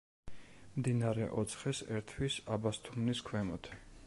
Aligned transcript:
მდინარე 0.77 1.27
ოცხეს 1.43 1.83
ერთვის 1.99 2.41
აბასთუმნის 2.57 3.27
ქვემოთ. 3.31 3.75